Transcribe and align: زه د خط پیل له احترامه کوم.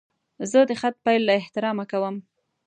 زه 0.51 0.59
د 0.69 0.71
خط 0.79 0.95
پیل 1.05 1.21
له 1.27 1.33
احترامه 1.41 1.85
کوم. 1.91 2.15